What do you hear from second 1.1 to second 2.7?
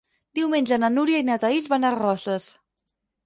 i na Thaís van a Roses.